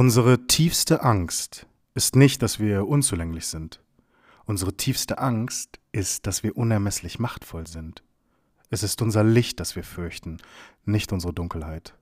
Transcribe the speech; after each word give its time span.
Unsere 0.00 0.46
tiefste 0.46 1.02
Angst 1.02 1.66
ist 1.92 2.16
nicht, 2.16 2.40
dass 2.40 2.58
wir 2.58 2.88
unzulänglich 2.88 3.48
sind. 3.48 3.82
Unsere 4.46 4.74
tiefste 4.74 5.18
Angst 5.18 5.78
ist, 5.92 6.26
dass 6.26 6.42
wir 6.42 6.56
unermesslich 6.56 7.18
machtvoll 7.18 7.66
sind. 7.66 8.02
Es 8.70 8.82
ist 8.82 9.02
unser 9.02 9.24
Licht, 9.24 9.60
das 9.60 9.76
wir 9.76 9.84
fürchten, 9.84 10.38
nicht 10.86 11.12
unsere 11.12 11.34
Dunkelheit. 11.34 11.98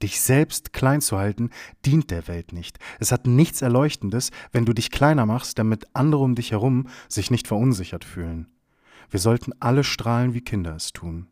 Dich 0.00 0.20
selbst 0.20 0.72
klein 0.72 1.00
zu 1.00 1.18
halten, 1.18 1.50
dient 1.84 2.12
der 2.12 2.28
Welt 2.28 2.52
nicht. 2.52 2.78
Es 3.00 3.10
hat 3.10 3.26
nichts 3.26 3.62
Erleuchtendes, 3.62 4.30
wenn 4.52 4.64
du 4.64 4.72
dich 4.72 4.92
kleiner 4.92 5.26
machst, 5.26 5.58
damit 5.58 5.88
andere 5.94 6.22
um 6.22 6.36
dich 6.36 6.52
herum 6.52 6.86
sich 7.08 7.32
nicht 7.32 7.48
verunsichert 7.48 8.04
fühlen. 8.04 8.46
Wir 9.10 9.18
sollten 9.18 9.54
alle 9.58 9.82
strahlen, 9.82 10.34
wie 10.34 10.40
Kinder 10.40 10.76
es 10.76 10.92
tun. 10.92 11.26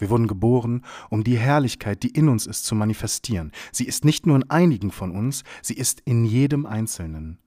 Wir 0.00 0.10
wurden 0.10 0.26
geboren, 0.26 0.82
um 1.10 1.24
die 1.24 1.36
Herrlichkeit, 1.36 2.02
die 2.02 2.08
in 2.08 2.28
uns 2.28 2.46
ist, 2.46 2.64
zu 2.64 2.74
manifestieren. 2.74 3.52
Sie 3.70 3.84
ist 3.84 4.04
nicht 4.04 4.26
nur 4.26 4.36
in 4.36 4.48
einigen 4.50 4.90
von 4.90 5.10
uns, 5.10 5.44
sie 5.62 5.74
ist 5.74 6.00
in 6.06 6.24
jedem 6.24 6.64
Einzelnen. 6.64 7.38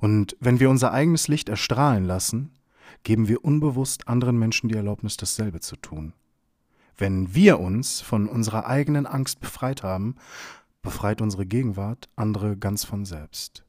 Und 0.00 0.36
wenn 0.40 0.60
wir 0.60 0.70
unser 0.70 0.92
eigenes 0.92 1.28
Licht 1.28 1.48
erstrahlen 1.48 2.04
lassen, 2.04 2.50
geben 3.04 3.28
wir 3.28 3.44
unbewusst 3.44 4.08
anderen 4.08 4.38
Menschen 4.38 4.68
die 4.68 4.74
Erlaubnis, 4.74 5.16
dasselbe 5.16 5.60
zu 5.60 5.76
tun. 5.76 6.12
Wenn 6.96 7.34
wir 7.34 7.60
uns 7.60 8.00
von 8.00 8.26
unserer 8.26 8.66
eigenen 8.66 9.06
Angst 9.06 9.40
befreit 9.40 9.82
haben, 9.82 10.16
befreit 10.82 11.22
unsere 11.22 11.46
Gegenwart 11.46 12.08
andere 12.16 12.56
ganz 12.56 12.84
von 12.84 13.04
selbst. 13.04 13.64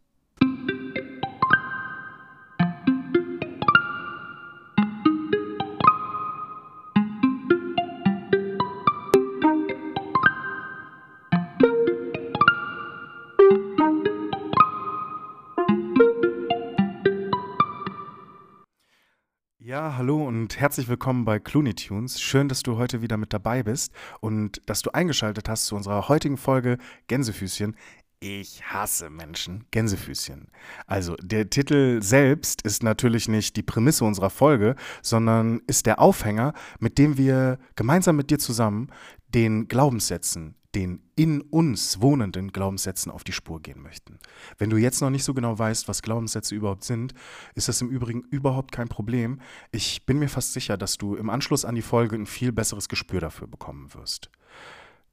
Ja, 19.71 19.95
hallo 19.95 20.27
und 20.27 20.59
herzlich 20.59 20.89
willkommen 20.89 21.23
bei 21.23 21.39
Clooney 21.39 21.73
Tunes. 21.73 22.19
Schön, 22.19 22.49
dass 22.49 22.61
du 22.61 22.75
heute 22.75 23.01
wieder 23.01 23.15
mit 23.15 23.31
dabei 23.31 23.63
bist 23.63 23.93
und 24.19 24.61
dass 24.65 24.81
du 24.81 24.91
eingeschaltet 24.91 25.47
hast 25.47 25.67
zu 25.67 25.77
unserer 25.77 26.09
heutigen 26.09 26.35
Folge 26.35 26.77
Gänsefüßchen. 27.07 27.77
Ich 28.19 28.61
hasse 28.65 29.09
Menschen. 29.09 29.63
Gänsefüßchen. 29.71 30.49
Also, 30.87 31.15
der 31.21 31.49
Titel 31.49 32.01
selbst 32.03 32.63
ist 32.63 32.83
natürlich 32.83 33.29
nicht 33.29 33.55
die 33.55 33.63
Prämisse 33.63 34.03
unserer 34.03 34.29
Folge, 34.29 34.75
sondern 35.01 35.61
ist 35.67 35.85
der 35.85 36.01
Aufhänger, 36.01 36.51
mit 36.79 36.97
dem 36.97 37.17
wir 37.17 37.57
gemeinsam 37.77 38.17
mit 38.17 38.29
dir 38.29 38.39
zusammen 38.39 38.89
den 39.29 39.69
Glaubenssätzen, 39.69 40.55
den 40.75 41.01
in 41.15 41.41
uns 41.41 42.01
wohnenden 42.01 42.51
Glaubenssätzen 42.51 43.11
auf 43.11 43.23
die 43.23 43.33
Spur 43.33 43.61
gehen 43.61 43.81
möchten. 43.81 44.19
Wenn 44.57 44.69
du 44.69 44.77
jetzt 44.77 45.01
noch 45.01 45.09
nicht 45.09 45.23
so 45.23 45.33
genau 45.33 45.57
weißt, 45.57 45.87
was 45.87 46.01
Glaubenssätze 46.01 46.55
überhaupt 46.55 46.83
sind, 46.83 47.13
ist 47.55 47.67
das 47.67 47.81
im 47.81 47.89
Übrigen 47.89 48.21
überhaupt 48.29 48.71
kein 48.71 48.87
Problem. 48.87 49.41
Ich 49.71 50.05
bin 50.05 50.19
mir 50.19 50.29
fast 50.29 50.53
sicher, 50.53 50.77
dass 50.77 50.97
du 50.97 51.15
im 51.15 51.29
Anschluss 51.29 51.65
an 51.65 51.75
die 51.75 51.81
Folge 51.81 52.15
ein 52.15 52.25
viel 52.25 52.51
besseres 52.51 52.89
Gespür 52.89 53.19
dafür 53.19 53.47
bekommen 53.47 53.93
wirst. 53.93 54.29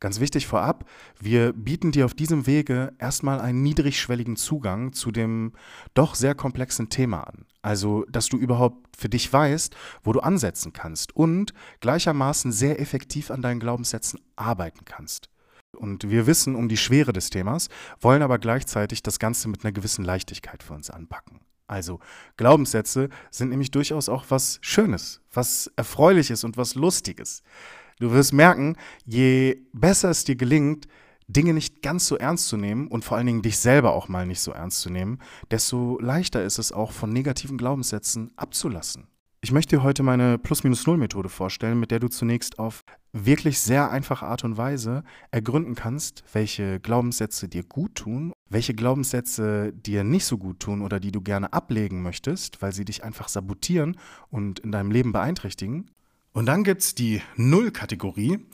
Ganz 0.01 0.21
wichtig 0.21 0.47
vorab, 0.47 0.89
wir 1.19 1.53
bieten 1.53 1.91
dir 1.91 2.05
auf 2.05 2.15
diesem 2.15 2.47
Wege 2.47 2.93
erstmal 3.01 3.41
einen 3.41 3.65
niedrigschwelligen 3.65 4.37
Zugang 4.37 4.93
zu 4.93 5.11
dem 5.11 5.55
doch 5.95 6.15
sehr 6.15 6.37
komplexen 6.37 6.89
Thema 6.89 7.25
an. 7.25 7.47
Also, 7.63 8.05
dass 8.09 8.29
du 8.29 8.37
überhaupt 8.37 8.97
für 8.97 9.09
dich 9.09 9.33
weißt, 9.33 9.75
wo 10.05 10.13
du 10.13 10.21
ansetzen 10.21 10.73
kannst 10.73 11.17
und 11.17 11.53
gleichermaßen 11.81 12.53
sehr 12.53 12.81
effektiv 12.81 13.33
an 13.33 13.43
deinen 13.43 13.59
Glaubenssätzen 13.59 14.21
arbeiten 14.37 14.85
kannst. 14.85 15.31
Und 15.77 16.11
wir 16.11 16.27
wissen 16.27 16.55
um 16.55 16.69
die 16.69 16.77
Schwere 16.77 17.13
des 17.13 17.31
Themas, 17.31 17.69
wollen 18.01 18.23
aber 18.23 18.39
gleichzeitig 18.39 19.03
das 19.03 19.19
Ganze 19.19 19.49
mit 19.49 19.65
einer 19.65 19.73
gewissen 19.73 20.05
Leichtigkeit 20.05 20.63
für 20.63 20.75
uns 20.75 20.91
anpacken. 20.91 21.41
Also 21.67 22.01
Glaubenssätze 22.39 23.11
sind 23.31 23.51
nämlich 23.51 23.71
durchaus 23.71 24.09
auch 24.09 24.25
was 24.31 24.59
Schönes, 24.63 25.21
was 25.33 25.71
Erfreuliches 25.77 26.43
und 26.43 26.57
was 26.57 26.75
Lustiges. 26.75 27.43
Du 28.01 28.13
wirst 28.13 28.33
merken, 28.33 28.77
je 29.05 29.63
besser 29.73 30.11
es 30.11 30.25
dir 30.25 30.37
gelingt, 30.37 30.89
Dinge 31.27 31.53
nicht 31.53 31.83
ganz 31.83 32.07
so 32.07 32.17
ernst 32.17 32.49
zu 32.49 32.57
nehmen 32.57 32.89
und 32.89 33.05
vor 33.05 33.19
allen 33.19 33.27
Dingen 33.27 33.43
dich 33.43 33.59
selber 33.59 33.93
auch 33.93 34.09
mal 34.09 34.25
nicht 34.27 34.41
so 34.41 34.53
ernst 34.53 34.81
zu 34.81 34.89
nehmen, 34.89 35.19
desto 35.51 35.99
leichter 36.01 36.43
ist 36.43 36.59
es 36.59 36.73
auch 36.73 36.91
von 36.91 37.13
negativen 37.13 37.59
Glaubenssätzen 37.59 38.33
abzulassen. 38.37 39.09
Ich 39.41 39.53
möchte 39.53 39.77
dir 39.77 39.83
heute 39.85 40.03
meine 40.03 40.37
Plus-Minus-Null-Methode 40.37 41.29
vorstellen, 41.29 41.79
mit 41.79 41.93
der 41.93 42.01
du 42.01 42.09
zunächst 42.09 42.59
auf 42.59 42.83
wirklich 43.13 43.61
sehr 43.61 43.89
einfache 43.89 44.27
Art 44.27 44.43
und 44.43 44.57
Weise 44.57 45.05
ergründen 45.31 45.77
kannst, 45.77 46.25
welche 46.33 46.81
Glaubenssätze 46.81 47.49
dir 47.49 47.63
gut 47.63 47.95
tun, 47.95 48.33
welche 48.51 48.75
Glaubenssätze 48.75 49.73
dir 49.73 50.03
nicht 50.03 50.25
so 50.25 50.39
gut 50.39 50.59
tun 50.59 50.83
oder 50.83 50.99
die 50.99 51.13
du 51.13 51.21
gerne 51.21 51.53
ablegen 51.53 52.03
möchtest, 52.03 52.61
weil 52.63 52.73
sie 52.73 52.85
dich 52.85 53.05
einfach 53.05 53.29
sabotieren 53.29 53.97
und 54.29 54.59
in 54.59 54.73
deinem 54.73 54.91
Leben 54.91 55.13
beeinträchtigen. 55.13 55.89
Und 56.33 56.47
dann 56.47 56.65
gibt 56.65 56.83
es 56.83 56.97
die 56.97 57.23
Null-Kategorie. 57.37 58.45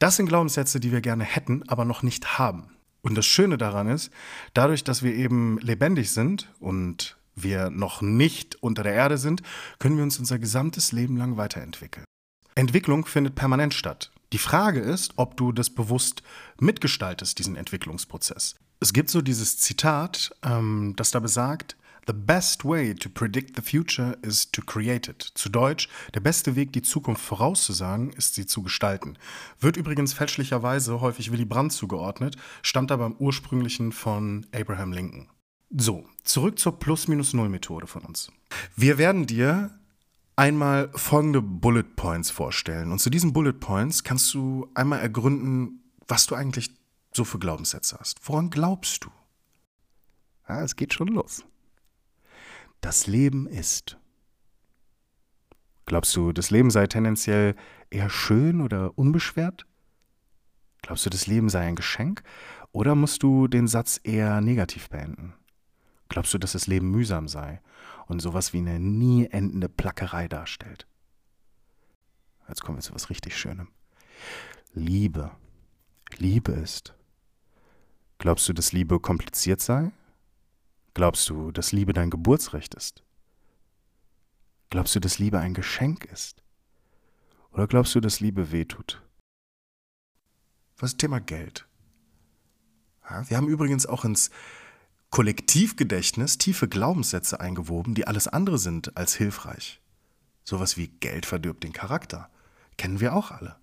Das 0.00 0.16
sind 0.16 0.26
Glaubenssätze, 0.26 0.80
die 0.80 0.90
wir 0.90 1.00
gerne 1.00 1.24
hätten, 1.24 1.62
aber 1.68 1.84
noch 1.84 2.02
nicht 2.02 2.40
haben. 2.40 2.76
Und 3.02 3.16
das 3.16 3.26
Schöne 3.26 3.56
daran 3.56 3.86
ist, 3.86 4.10
dadurch, 4.52 4.82
dass 4.82 5.04
wir 5.04 5.14
eben 5.14 5.58
lebendig 5.58 6.10
sind 6.10 6.52
und 6.58 7.16
wir 7.34 7.70
noch 7.70 8.02
nicht 8.02 8.62
unter 8.62 8.82
der 8.82 8.94
Erde 8.94 9.18
sind, 9.18 9.42
können 9.78 9.96
wir 9.96 10.04
uns 10.04 10.18
unser 10.18 10.38
gesamtes 10.38 10.92
Leben 10.92 11.16
lang 11.16 11.36
weiterentwickeln. 11.36 12.04
Entwicklung 12.54 13.06
findet 13.06 13.34
permanent 13.34 13.74
statt. 13.74 14.10
Die 14.32 14.38
Frage 14.38 14.80
ist, 14.80 15.12
ob 15.16 15.36
du 15.36 15.52
das 15.52 15.70
bewusst 15.70 16.22
mitgestaltest, 16.58 17.38
diesen 17.38 17.56
Entwicklungsprozess. 17.56 18.54
Es 18.80 18.92
gibt 18.92 19.10
so 19.10 19.20
dieses 19.20 19.58
Zitat, 19.58 20.34
ähm, 20.42 20.94
das 20.96 21.10
da 21.10 21.20
besagt, 21.20 21.76
The 22.08 22.12
best 22.12 22.64
way 22.64 22.96
to 22.96 23.08
predict 23.08 23.54
the 23.54 23.62
future 23.62 24.18
is 24.22 24.50
to 24.50 24.60
create 24.60 25.08
it. 25.08 25.22
Zu 25.34 25.48
Deutsch, 25.48 25.88
der 26.14 26.20
beste 26.20 26.56
Weg, 26.56 26.72
die 26.72 26.82
Zukunft 26.82 27.22
vorauszusagen, 27.22 28.10
ist 28.10 28.34
sie 28.34 28.44
zu 28.44 28.64
gestalten. 28.64 29.16
Wird 29.60 29.76
übrigens 29.76 30.12
fälschlicherweise 30.12 31.00
häufig 31.00 31.30
Willy 31.30 31.44
Brandt 31.44 31.72
zugeordnet, 31.72 32.34
stammt 32.62 32.90
aber 32.90 33.06
im 33.06 33.14
ursprünglichen 33.14 33.92
von 33.92 34.46
Abraham 34.52 34.92
Lincoln. 34.92 35.28
So, 35.74 36.04
zurück 36.22 36.58
zur 36.58 36.78
Plus-Minus-Null-Methode 36.78 37.86
von 37.86 38.02
uns. 38.02 38.30
Wir 38.76 38.98
werden 38.98 39.26
dir 39.26 39.70
einmal 40.36 40.90
folgende 40.94 41.40
Bullet 41.40 41.96
Points 41.96 42.30
vorstellen. 42.30 42.92
Und 42.92 42.98
zu 42.98 43.08
diesen 43.08 43.32
Bullet 43.32 43.54
Points 43.54 44.04
kannst 44.04 44.34
du 44.34 44.68
einmal 44.74 45.00
ergründen, 45.00 45.82
was 46.06 46.26
du 46.26 46.34
eigentlich 46.34 46.70
so 47.14 47.24
für 47.24 47.38
Glaubenssätze 47.38 47.96
hast. 47.98 48.20
Woran 48.28 48.50
glaubst 48.50 49.04
du? 49.04 49.10
Ja, 50.46 50.62
es 50.62 50.76
geht 50.76 50.92
schon 50.92 51.08
los. 51.08 51.42
Das 52.82 53.06
Leben 53.06 53.46
ist. 53.46 53.96
Glaubst 55.86 56.14
du, 56.16 56.32
das 56.32 56.50
Leben 56.50 56.70
sei 56.70 56.86
tendenziell 56.86 57.56
eher 57.88 58.10
schön 58.10 58.60
oder 58.60 58.96
unbeschwert? 58.98 59.66
Glaubst 60.82 61.06
du, 61.06 61.10
das 61.10 61.26
Leben 61.26 61.48
sei 61.48 61.60
ein 61.60 61.76
Geschenk? 61.76 62.22
Oder 62.72 62.94
musst 62.94 63.22
du 63.22 63.48
den 63.48 63.68
Satz 63.68 64.00
eher 64.02 64.42
negativ 64.42 64.90
beenden? 64.90 65.34
Glaubst 66.12 66.34
du, 66.34 66.38
dass 66.38 66.52
das 66.52 66.66
Leben 66.66 66.90
mühsam 66.90 67.26
sei 67.26 67.62
und 68.06 68.20
sowas 68.20 68.52
wie 68.52 68.58
eine 68.58 68.78
nie 68.78 69.28
endende 69.28 69.70
Plackerei 69.70 70.28
darstellt? 70.28 70.86
Jetzt 72.46 72.60
kommen 72.60 72.76
wir 72.76 72.82
zu 72.82 72.94
was 72.94 73.08
richtig 73.08 73.34
Schönem. 73.34 73.68
Liebe. 74.74 75.30
Liebe 76.18 76.52
ist. 76.52 76.94
Glaubst 78.18 78.46
du, 78.46 78.52
dass 78.52 78.72
Liebe 78.72 79.00
kompliziert 79.00 79.62
sei? 79.62 79.90
Glaubst 80.92 81.30
du, 81.30 81.50
dass 81.50 81.72
Liebe 81.72 81.94
dein 81.94 82.10
Geburtsrecht 82.10 82.74
ist? 82.74 83.02
Glaubst 84.68 84.94
du, 84.94 85.00
dass 85.00 85.18
Liebe 85.18 85.38
ein 85.38 85.54
Geschenk 85.54 86.04
ist? 86.04 86.42
Oder 87.52 87.66
glaubst 87.66 87.94
du, 87.94 88.00
dass 88.00 88.20
Liebe 88.20 88.52
wehtut? 88.52 89.02
Was 90.76 90.90
ist 90.90 90.98
Thema 90.98 91.20
Geld? 91.22 91.66
Wir 93.28 93.38
haben 93.38 93.48
übrigens 93.48 93.86
auch 93.86 94.04
ins 94.04 94.30
Kollektivgedächtnis 95.12 96.38
tiefe 96.38 96.68
Glaubenssätze 96.68 97.38
eingewoben, 97.38 97.94
die 97.94 98.06
alles 98.06 98.28
andere 98.28 98.56
sind 98.56 98.96
als 98.96 99.14
hilfreich. 99.14 99.78
Sowas 100.42 100.78
wie 100.78 100.88
Geld 100.88 101.26
verdirbt 101.26 101.64
den 101.64 101.74
Charakter. 101.74 102.30
Kennen 102.78 102.98
wir 102.98 103.14
auch 103.14 103.30
alle. 103.30 103.56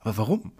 Aber 0.00 0.16
warum? 0.16 0.52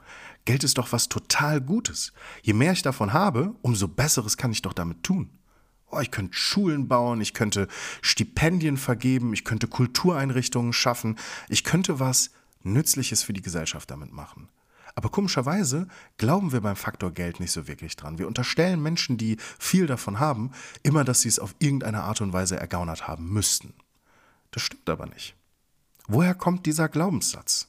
Geld 0.45 0.63
ist 0.63 0.77
doch 0.77 0.93
was 0.93 1.09
total 1.09 1.63
Gutes. 1.63 2.13
Je 2.43 2.53
mehr 2.53 2.73
ich 2.73 2.83
davon 2.83 3.15
habe, 3.15 3.55
umso 3.63 3.89
Besseres 3.89 4.37
kann 4.37 4.53
ich 4.53 4.61
doch 4.61 4.75
damit 4.75 5.03
tun. 5.03 5.31
Oh, 5.91 6.01
ich 6.01 6.11
könnte 6.11 6.37
Schulen 6.37 6.89
bauen, 6.89 7.23
ich 7.23 7.33
könnte 7.33 7.67
Stipendien 8.03 8.77
vergeben, 8.77 9.33
ich 9.33 9.45
könnte 9.45 9.67
Kultureinrichtungen 9.67 10.75
schaffen, 10.75 11.19
ich 11.49 11.65
könnte 11.65 12.01
was 12.01 12.33
Nützliches 12.63 13.23
für 13.23 13.33
die 13.33 13.43
Gesellschaft 13.43 13.91
damit 13.91 14.13
machen. 14.13 14.51
Aber 14.95 15.09
komischerweise 15.09 15.89
glauben 16.19 16.53
wir 16.53 16.61
beim 16.61 16.77
Faktor 16.77 17.11
Geld 17.11 17.41
nicht 17.41 17.51
so 17.51 17.67
wirklich 17.67 17.97
dran. 17.97 18.19
Wir 18.19 18.29
unterstellen 18.29 18.83
Menschen, 18.83 19.17
die 19.17 19.37
viel 19.59 19.87
davon 19.87 20.21
haben, 20.21 20.53
immer, 20.83 21.05
dass 21.05 21.23
sie 21.23 21.29
es 21.29 21.41
auf 21.41 21.55
irgendeine 21.59 22.03
Art 22.03 22.21
und 22.21 22.33
Weise 22.33 22.57
ergaunert 22.57 23.09
haben 23.09 23.29
müssten. 23.33 23.75
Das 24.53 24.63
stimmt 24.63 24.89
aber 24.89 25.07
nicht. 25.07 25.35
Woher 26.07 26.35
kommt 26.35 26.67
dieser 26.67 26.89
Glaubenssatz? 26.89 27.69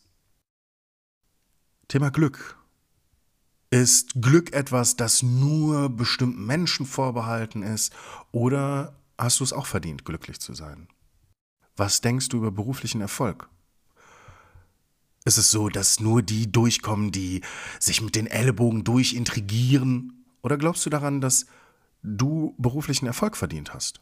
Thema 1.88 2.12
Glück. 2.12 2.58
Ist 3.72 4.22
Glück 4.22 4.54
etwas, 4.54 4.96
das 4.96 5.24
nur 5.24 5.90
bestimmten 5.90 6.46
Menschen 6.46 6.86
vorbehalten 6.86 7.64
ist? 7.64 7.94
Oder 8.32 8.96
hast 9.18 9.40
du 9.40 9.44
es 9.44 9.54
auch 9.54 9.66
verdient, 9.66 10.06
glücklich 10.06 10.40
zu 10.40 10.54
sein? 10.54 10.88
Was 11.76 12.02
denkst 12.02 12.30
du 12.30 12.38
über 12.38 12.52
beruflichen 12.52 13.02
Erfolg? 13.02 13.50
Ist 15.26 15.40
es 15.40 15.50
so, 15.50 15.70
dass 15.70 16.00
nur 16.00 16.22
die 16.22 16.52
durchkommen, 16.52 17.12
die 17.12 17.42
sich 17.80 18.02
mit 18.02 18.16
den 18.16 18.28
Ellbogen 18.28 18.84
durchintrigieren? 18.84 20.24
Oder 20.44 20.58
glaubst 20.58 20.86
du 20.86 20.92
daran, 20.92 21.20
dass 21.20 21.48
du 22.04 22.54
beruflichen 22.60 23.08
Erfolg 23.08 23.36
verdient 23.36 23.74
hast? 23.74 24.02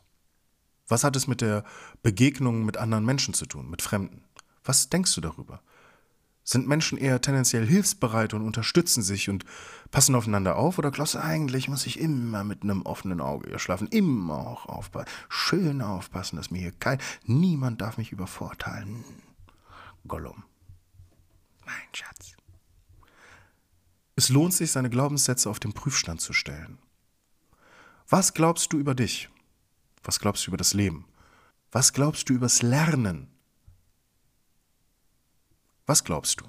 Was 0.89 1.05
hat 1.05 1.15
es 1.15 1.25
mit 1.27 1.39
der 1.39 1.63
Begegnung 2.01 2.65
mit 2.65 2.75
anderen 2.75 3.05
Menschen 3.05 3.33
zu 3.33 3.45
tun, 3.45 3.69
mit 3.69 3.81
Fremden? 3.81 4.25
Was 4.65 4.89
denkst 4.89 5.15
du 5.15 5.21
darüber? 5.21 5.61
Sind 6.43 6.67
Menschen 6.67 6.97
eher 6.97 7.21
tendenziell 7.21 7.65
hilfsbereit 7.65 8.33
und 8.33 8.45
unterstützen 8.45 9.01
sich 9.01 9.29
und 9.29 9.45
passen 9.91 10.15
aufeinander 10.15 10.57
auf? 10.57 10.77
Oder 10.77 10.91
glaubst 10.91 11.13
du 11.13 11.19
eigentlich, 11.19 11.69
muss 11.69 11.87
ich 11.87 12.01
immer 12.01 12.43
mit 12.43 12.63
einem 12.63 12.81
offenen 12.81 13.21
Auge 13.21 13.47
hier 13.47 13.59
schlafen? 13.59 13.87
Immer 13.87 14.45
auch 14.45 14.65
aufpassen. 14.65 15.07
Schön 15.29 15.81
aufpassen, 15.81 16.35
dass 16.35 16.51
mir 16.51 16.59
hier 16.59 16.73
kein. 16.73 16.99
Niemand 17.23 17.79
darf 17.79 17.97
mich 17.97 18.11
übervorteilen. 18.11 19.05
Gollum. 20.05 20.43
Mein 21.65 21.93
Schatz. 21.93 22.35
Es 24.15 24.29
lohnt 24.29 24.53
sich, 24.53 24.71
seine 24.71 24.89
Glaubenssätze 24.89 25.49
auf 25.49 25.59
den 25.59 25.73
Prüfstand 25.73 26.21
zu 26.21 26.33
stellen. 26.33 26.77
Was 28.07 28.33
glaubst 28.33 28.71
du 28.73 28.77
über 28.77 28.95
dich? 28.95 29.29
Was 30.03 30.19
glaubst 30.19 30.45
du 30.45 30.51
über 30.51 30.57
das 30.57 30.73
Leben? 30.73 31.05
Was 31.71 31.93
glaubst 31.93 32.29
du 32.29 32.33
übers 32.33 32.61
Lernen? 32.61 33.27
Was 35.85 36.03
glaubst 36.03 36.41
du? 36.41 36.45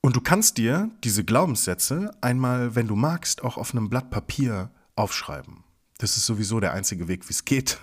Und 0.00 0.16
du 0.16 0.20
kannst 0.20 0.56
dir 0.56 0.90
diese 1.04 1.24
Glaubenssätze 1.24 2.16
einmal, 2.22 2.74
wenn 2.74 2.88
du 2.88 2.96
magst, 2.96 3.44
auch 3.44 3.58
auf 3.58 3.72
einem 3.72 3.90
Blatt 3.90 4.10
Papier 4.10 4.70
aufschreiben. 4.96 5.62
Das 5.98 6.16
ist 6.16 6.24
sowieso 6.24 6.60
der 6.60 6.72
einzige 6.72 7.08
Weg, 7.08 7.28
wie 7.28 7.32
es 7.32 7.44
geht. 7.44 7.78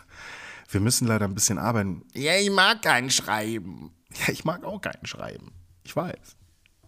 Wir 0.70 0.82
müssen 0.82 1.08
leider 1.08 1.26
ein 1.26 1.36
bisschen 1.36 1.60
arbeiten. 1.60 2.04
Ja, 2.14 2.36
ich 2.36 2.50
mag 2.50 2.82
keinen 2.82 3.12
Schreiben. 3.12 3.92
Ja, 4.14 4.30
ich 4.30 4.46
mag 4.46 4.64
auch 4.64 4.82
keinen 4.82 5.06
Schreiben. 5.06 5.52
Ich 5.84 5.96
weiß. 5.96 6.38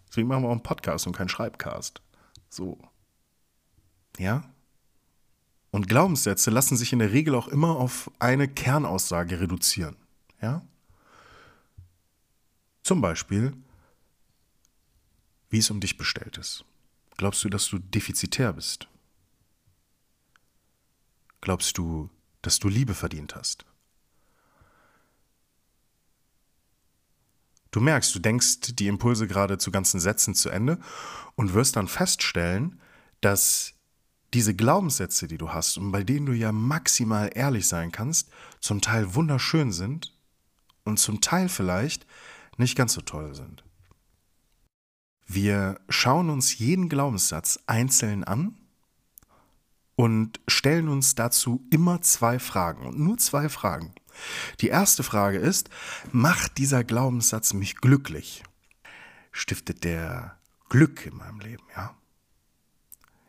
Deswegen 0.08 0.28
machen 0.28 0.44
wir 0.44 0.48
auch 0.48 0.54
einen 0.54 0.64
Podcast 0.64 1.06
und 1.08 1.16
keinen 1.16 1.30
Schreibcast. 1.30 2.02
So. 2.50 2.80
Ja? 4.18 4.44
Und 5.72 5.88
Glaubenssätze 5.88 6.50
lassen 6.50 6.78
sich 6.78 6.94
in 6.94 7.00
der 7.00 7.12
Regel 7.12 7.36
auch 7.36 7.48
immer 7.48 7.78
auf 7.78 8.10
eine 8.20 8.48
Kernaussage 8.48 9.40
reduzieren. 9.40 9.96
Ja? 10.42 10.64
Zum 12.84 13.02
Beispiel, 13.02 13.54
wie 15.50 15.60
es 15.60 15.70
um 15.70 15.80
dich 15.80 15.98
bestellt 15.98 16.38
ist. 16.38 16.66
Glaubst 17.18 17.44
du, 17.44 17.50
dass 17.50 17.68
du 17.68 17.80
defizitär 17.80 18.54
bist? 18.54 18.88
Glaubst 21.42 21.78
du, 21.78 22.10
dass 22.42 22.60
du 22.60 22.68
Liebe 22.68 22.94
verdient 22.96 23.36
hast? 23.36 23.66
Du 27.72 27.82
merkst, 27.82 28.14
du 28.16 28.20
denkst 28.20 28.76
die 28.76 28.88
Impulse 28.88 29.28
gerade 29.28 29.58
zu 29.58 29.72
ganzen 29.72 30.00
Sätzen 30.00 30.34
zu 30.34 30.50
Ende 30.50 30.80
und 31.36 31.54
wirst 31.54 31.76
dann 31.76 31.88
feststellen, 31.88 32.80
dass 33.22 33.74
diese 34.34 34.56
Glaubenssätze, 34.56 35.28
die 35.28 35.38
du 35.38 35.50
hast 35.50 35.78
und 35.78 35.92
bei 35.92 36.04
denen 36.04 36.26
du 36.26 36.34
ja 36.34 36.52
maximal 36.52 37.30
ehrlich 37.34 37.68
sein 37.68 37.92
kannst, 37.92 38.30
zum 38.60 38.82
Teil 38.82 39.16
wunderschön 39.16 39.72
sind 39.72 40.16
und 40.84 40.98
zum 41.00 41.22
Teil 41.22 41.50
vielleicht 41.50 42.06
nicht 42.58 42.76
ganz 42.76 42.94
so 42.94 43.02
toll 43.02 43.34
sind. 43.36 43.64
Wir 45.26 45.80
schauen 45.90 46.30
uns 46.30 46.58
jeden 46.58 46.90
Glaubenssatz 46.90 47.60
einzeln 47.68 48.24
an 48.24 48.58
und 49.96 50.40
stellen 50.48 50.88
uns 50.88 51.14
dazu 51.14 51.66
immer 51.70 52.02
zwei 52.02 52.40
Fragen 52.40 52.88
und 52.88 53.00
nur 53.00 53.18
zwei 53.18 53.48
Fragen. 53.48 53.94
Die 54.62 54.68
erste 54.68 55.04
Frage 55.04 55.38
ist, 55.38 55.70
macht 56.12 56.58
dieser 56.58 56.84
Glaubenssatz 56.84 57.54
mich 57.54 57.78
glücklich? 57.78 58.44
Stiftet 59.32 59.84
der 59.84 60.38
Glück 60.70 61.06
in 61.06 61.18
meinem 61.18 61.40
Leben, 61.40 61.64
ja? 61.76 61.96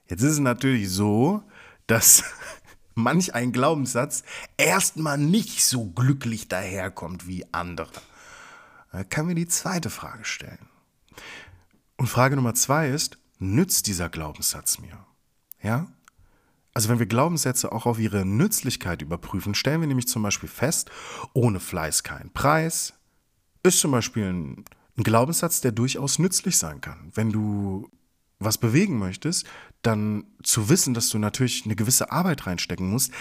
Jetzt 0.08 0.22
ist 0.22 0.32
es 0.32 0.38
natürlich 0.40 0.90
so, 0.90 1.42
dass 1.86 2.24
manch 2.94 3.34
ein 3.34 3.52
Glaubenssatz 3.52 4.24
erstmal 4.56 5.18
nicht 5.18 5.64
so 5.64 5.86
glücklich 5.86 6.48
daherkommt 6.48 7.26
wie 7.26 7.46
andere. 7.52 7.90
Da 8.92 9.04
können 9.04 9.28
wir 9.28 9.34
die 9.36 9.46
zweite 9.46 9.88
Frage 9.88 10.24
stellen. 10.24 10.68
Und 11.96 12.08
Frage 12.08 12.36
Nummer 12.36 12.54
zwei 12.54 12.88
ist, 12.88 13.18
nützt 13.38 13.86
dieser 13.86 14.08
Glaubenssatz 14.08 14.78
mir? 14.78 15.06
Ja? 15.62 15.86
Also 16.72 16.88
wenn 16.88 16.98
wir 16.98 17.06
Glaubenssätze 17.06 17.72
auch 17.72 17.86
auf 17.86 17.98
ihre 17.98 18.24
Nützlichkeit 18.24 19.02
überprüfen, 19.02 19.54
stellen 19.54 19.80
wir 19.80 19.88
nämlich 19.88 20.08
zum 20.08 20.22
Beispiel 20.22 20.48
fest, 20.48 20.90
ohne 21.32 21.60
Fleiß 21.60 22.02
kein 22.02 22.30
Preis, 22.32 22.94
ist 23.62 23.80
zum 23.80 23.90
Beispiel 23.90 24.26
ein, 24.26 24.64
ein 24.96 25.02
Glaubenssatz, 25.02 25.60
der 25.60 25.72
durchaus 25.72 26.18
nützlich 26.18 26.56
sein 26.56 26.80
kann. 26.80 27.10
Wenn 27.14 27.30
du 27.32 27.90
was 28.38 28.56
bewegen 28.58 28.98
möchtest, 28.98 29.46
dann 29.82 30.24
zu 30.42 30.68
wissen, 30.68 30.94
dass 30.94 31.08
du 31.10 31.18
natürlich 31.18 31.64
eine 31.64 31.76
gewisse 31.76 32.10
Arbeit 32.10 32.46
reinstecken 32.46 32.88
musst, 32.88 33.12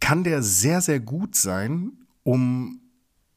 kann 0.00 0.22
der 0.22 0.42
sehr, 0.42 0.80
sehr 0.80 1.00
gut 1.00 1.34
sein, 1.34 1.92
um 2.22 2.80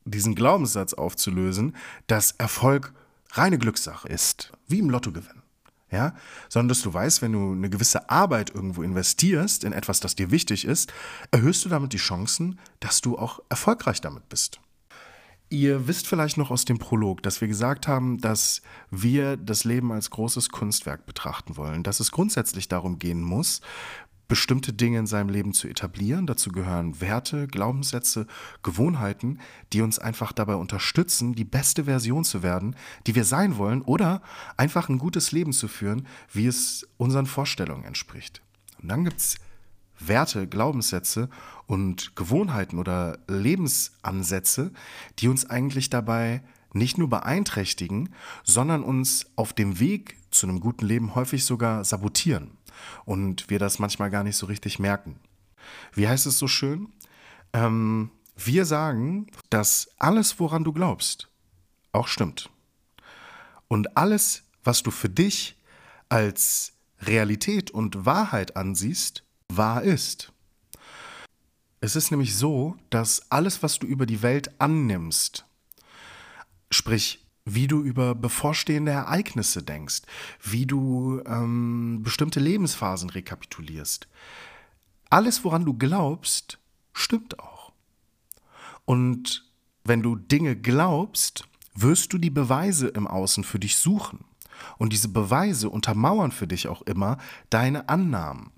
diesen 0.05 0.35
Glaubenssatz 0.35 0.93
aufzulösen, 0.93 1.75
dass 2.07 2.31
Erfolg 2.31 2.93
reine 3.31 3.57
Glückssache 3.57 4.07
ist, 4.07 4.51
wie 4.67 4.79
im 4.79 4.89
Lottogewinn. 4.89 5.41
Ja, 5.89 6.16
sondern 6.50 6.68
dass 6.68 6.81
du 6.81 6.94
weißt, 6.94 7.22
wenn 7.22 7.31
du 7.31 7.54
eine 7.54 7.69
gewisse 7.69 8.10
Arbeit 8.10 8.54
irgendwo 8.54 8.84
investierst 8.84 9.63
in 9.63 9.72
etwas, 9.72 10.01
das 10.01 10.16
dir 10.16 10.31
wichtig 10.31 10.66
ist, 10.66 10.92
erhöhst 11.31 11.63
du 11.63 11.69
damit 11.69 11.94
die 11.94 11.98
Chancen, 11.98 12.60
dass 12.81 13.00
du 13.00 13.18
auch 13.18 13.39
erfolgreich 13.48 14.01
damit 14.01 14.28
bist. 14.28 14.60
Ihr 15.50 15.88
wisst 15.88 16.07
vielleicht 16.07 16.36
noch 16.36 16.51
aus 16.51 16.66
dem 16.66 16.78
Prolog, 16.78 17.24
dass 17.24 17.39
wir 17.39 17.48
gesagt 17.48 17.88
haben, 17.88 18.18
dass 18.18 18.62
wir 18.92 19.38
das 19.38 19.63
Leben 19.63 19.94
als 19.94 20.10
großes 20.10 20.50
Kunstwerk 20.50 21.06
betrachten 21.06 21.56
wollen, 21.56 21.84
dass 21.84 22.01
es 22.01 22.12
grundsätzlich 22.12 22.68
darum 22.68 23.00
gehen 23.00 23.22
muss, 23.22 23.62
bestimmte 24.27 24.74
Dinge 24.74 25.00
in 25.00 25.07
seinem 25.07 25.29
Leben 25.29 25.53
zu 25.53 25.68
etablieren. 25.68 26.27
Dazu 26.27 26.51
gehören 26.51 27.00
Werte, 27.01 27.47
Glaubenssätze, 27.47 28.27
Gewohnheiten, 28.63 29.39
die 29.74 29.81
uns 29.81 30.00
einfach 30.00 30.31
dabei 30.31 30.56
unterstützen, 30.56 31.33
die 31.33 31.45
beste 31.45 31.85
Version 31.85 32.24
zu 32.24 32.44
werden, 32.44 32.75
die 33.06 33.15
wir 33.15 33.24
sein 33.24 33.57
wollen 33.57 33.81
oder 33.81 34.22
einfach 34.57 34.89
ein 34.89 34.98
gutes 34.98 35.31
Leben 35.31 35.53
zu 35.53 35.67
führen, 35.67 36.07
wie 36.31 36.48
es 36.48 36.88
unseren 36.98 37.25
Vorstellungen 37.25 37.86
entspricht. 37.86 38.41
Und 38.81 38.89
dann 38.89 39.03
gibt 39.03 39.19
es 39.19 39.38
Werte, 40.00 40.48
Glaubenssätze 40.48 41.29
und 41.65 42.15
Gewohnheiten 42.15 42.77
oder 42.77 43.17
Lebensansätze, 43.27 44.72
die 45.19 45.27
uns 45.27 45.50
eigentlich 45.50 45.89
dabei 45.89 46.43
nicht 46.74 46.98
nur 46.98 47.10
beeinträchtigen, 47.10 48.10
sondern 48.43 48.84
uns 48.84 49.25
auf 49.36 49.53
dem 49.53 49.79
Weg 49.79 50.17
zu 50.29 50.48
einem 50.48 50.60
guten 50.60 50.86
Leben 50.86 51.15
häufig 51.15 51.46
sogar 51.46 51.84
sabotieren 51.84 52.56
und 53.05 53.50
wir 53.50 53.60
das 53.60 53.79
manchmal 53.79 54.10
gar 54.10 54.24
nicht 54.24 54.38
so 54.38 54.46
richtig 54.46 54.79
merken. 54.79 55.19
Wie 55.93 56.07
heißt 56.07 56.25
es 56.25 56.38
so 56.38 56.48
schön? 56.48 56.89
Ähm, 57.53 58.12
wir 58.36 58.65
sagen, 58.65 59.27
dass 59.50 59.89
alles, 59.98 60.39
woran 60.39 60.63
du 60.63 60.74
glaubst, 60.74 61.29
auch 61.91 62.07
stimmt. 62.07 62.50
Und 63.67 63.98
alles, 63.98 64.43
was 64.63 64.84
du 64.84 64.91
für 64.91 65.10
dich 65.10 65.57
als 66.10 66.74
Realität 67.01 67.72
und 67.72 68.05
Wahrheit 68.05 68.55
ansiehst, 68.55 69.24
wahr 69.50 69.84
ist. 69.84 70.31
Es 71.79 71.96
ist 71.96 72.12
nämlich 72.12 72.36
so, 72.36 72.75
dass 72.89 73.31
alles, 73.31 73.62
was 73.62 73.79
du 73.79 73.88
über 73.88 74.05
die 74.05 74.22
Welt 74.22 74.60
annimmst, 74.60 75.46
sprich 76.72 77.26
wie 77.48 77.68
du 77.68 77.82
über 77.82 78.13
bevorstehende 78.13 78.92
Ereignisse 78.92 79.63
denkst, 79.63 80.01
wie 80.44 80.66
du 80.66 81.22
ähm, 81.25 82.01
bestimmte 82.04 82.42
Lebensphasen 82.42 83.10
rekapitulierst. 83.10 84.08
Alles, 85.10 85.46
woran 85.46 85.63
du 85.63 85.74
glaubst, 85.74 86.60
stimmt 86.92 87.39
auch. 87.39 87.72
Und 88.84 89.50
wenn 89.86 90.04
du 90.04 90.16
Dinge 90.16 90.58
glaubst, 90.58 91.48
wirst 91.74 92.12
du 92.12 92.18
die 92.18 92.30
Beweise 92.30 92.89
im 92.89 93.08
Außen 93.08 93.46
für 93.46 93.60
dich 93.60 93.77
suchen. 93.77 94.25
Und 94.77 94.92
diese 94.92 95.08
Beweise 95.08 95.70
untermauern 95.70 96.32
für 96.32 96.48
dich 96.48 96.68
auch 96.68 96.82
immer 96.82 97.18
deine 97.50 97.88
Annahmen. 97.88 98.51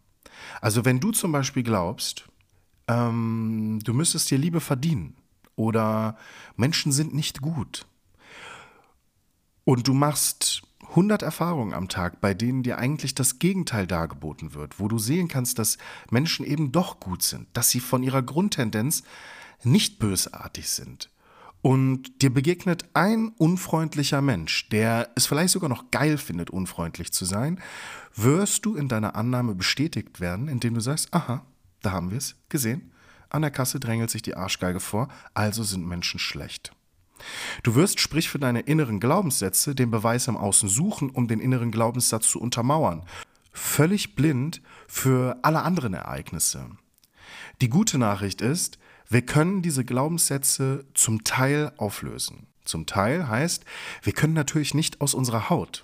Also 0.61 0.85
wenn 0.85 0.99
du 0.99 1.11
zum 1.11 1.31
Beispiel 1.31 1.63
glaubst, 1.63 2.27
ähm, 2.87 3.79
du 3.83 3.93
müsstest 3.93 4.31
dir 4.31 4.37
Liebe 4.37 4.61
verdienen 4.61 5.15
oder 5.55 6.17
Menschen 6.55 6.91
sind 6.91 7.13
nicht 7.13 7.41
gut 7.41 7.85
und 9.69 9.87
du 9.87 9.93
machst 9.93 10.63
100 10.89 11.21
Erfahrungen 11.21 11.75
am 11.75 11.89
Tag, 11.89 12.21
bei 12.21 12.33
denen 12.33 12.63
dir 12.63 12.79
eigentlich 12.79 13.13
das 13.13 13.37
Gegenteil 13.37 13.85
dargeboten 13.85 14.55
wird, 14.55 14.79
wo 14.79 14.87
du 14.87 14.97
sehen 14.97 15.27
kannst, 15.27 15.59
dass 15.59 15.77
Menschen 16.09 16.43
eben 16.43 16.71
doch 16.71 16.99
gut 16.99 17.21
sind, 17.21 17.45
dass 17.53 17.69
sie 17.69 17.79
von 17.79 18.01
ihrer 18.01 18.23
Grundtendenz 18.23 19.03
nicht 19.63 19.99
bösartig 19.99 20.71
sind 20.71 21.11
und 21.61 22.23
dir 22.23 22.33
begegnet 22.33 22.85
ein 22.95 23.27
unfreundlicher 23.37 24.23
Mensch, 24.23 24.69
der 24.69 25.11
es 25.13 25.27
vielleicht 25.27 25.53
sogar 25.53 25.69
noch 25.69 25.91
geil 25.91 26.17
findet, 26.17 26.49
unfreundlich 26.49 27.11
zu 27.11 27.25
sein, 27.25 27.61
wirst 28.15 28.65
du 28.65 28.73
in 28.73 28.87
deiner 28.87 29.15
Annahme 29.15 29.53
bestätigt 29.53 30.19
werden, 30.19 30.47
indem 30.47 30.73
du 30.73 30.79
sagst, 30.79 31.13
aha, 31.13 31.45
da 31.83 31.91
haben 31.91 32.09
wir 32.09 32.17
es 32.17 32.37
gesehen. 32.49 32.91
An 33.29 33.43
der 33.43 33.51
Kasse 33.51 33.79
drängelt 33.79 34.09
sich 34.09 34.23
die 34.23 34.33
Arschgeige 34.33 34.79
vor, 34.79 35.09
also 35.35 35.61
sind 35.61 35.85
Menschen 35.85 36.19
schlecht. 36.19 36.71
Du 37.63 37.75
wirst, 37.75 37.99
sprich 37.99 38.29
für 38.29 38.39
deine 38.39 38.61
inneren 38.61 38.99
Glaubenssätze, 38.99 39.75
den 39.75 39.91
Beweis 39.91 40.27
im 40.27 40.37
Außen 40.37 40.69
suchen, 40.69 41.09
um 41.09 41.27
den 41.27 41.39
inneren 41.39 41.71
Glaubenssatz 41.71 42.29
zu 42.29 42.39
untermauern. 42.39 43.03
Völlig 43.51 44.15
blind 44.15 44.61
für 44.87 45.37
alle 45.41 45.63
anderen 45.63 45.93
Ereignisse. 45.93 46.65
Die 47.61 47.69
gute 47.69 47.97
Nachricht 47.97 48.41
ist, 48.41 48.79
wir 49.09 49.23
können 49.23 49.61
diese 49.61 49.83
Glaubenssätze 49.83 50.85
zum 50.93 51.23
Teil 51.23 51.71
auflösen. 51.77 52.47
Zum 52.63 52.85
Teil 52.85 53.27
heißt, 53.27 53.65
wir 54.03 54.13
können 54.13 54.33
natürlich 54.33 54.73
nicht 54.73 55.01
aus 55.01 55.15
unserer 55.15 55.49
Haut. 55.49 55.83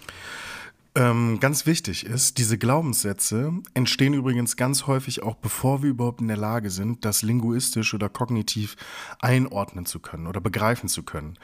Ähm, 0.97 1.41
ganz 1.41 1.65
wichtig 1.65 2.05
ist, 2.05 2.37
diese 2.37 2.57
Glaubenssätze 2.57 3.51
entstehen 3.73 4.13
übrigens 4.13 4.55
ganz 4.55 4.87
häufig 4.87 5.23
auch 5.23 5.35
bevor 5.35 5.83
wir 5.83 5.89
überhaupt 5.89 6.21
in 6.21 6.29
der 6.29 6.37
Lage 6.37 6.69
sind, 6.69 7.03
das 7.03 7.21
linguistisch 7.21 7.93
oder 7.93 8.07
kognitiv 8.07 8.77
einordnen 9.19 9.85
zu 9.85 9.99
können 9.99 10.25
oder 10.25 10.39
begreifen 10.39 10.87
zu 10.87 11.03
können. 11.03 11.37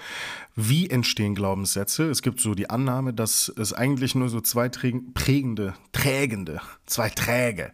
Wie 0.55 0.89
entstehen 0.89 1.35
Glaubenssätze? 1.35 2.09
Es 2.09 2.21
gibt 2.21 2.39
so 2.39 2.55
die 2.55 2.69
Annahme, 2.69 3.13
dass 3.13 3.51
es 3.57 3.73
eigentlich 3.73 4.15
nur 4.15 4.29
so 4.29 4.39
zwei 4.39 4.69
prägende, 4.69 5.73
trägende, 5.91 6.61
zwei 6.85 7.09
Träge 7.09 7.73